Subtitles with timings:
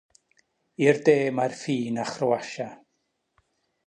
[0.85, 2.67] I'r de mae'r ffin â Chroatia.